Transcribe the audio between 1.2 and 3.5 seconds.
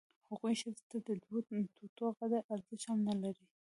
دوه توتو قدر ارزښت هم نه لري.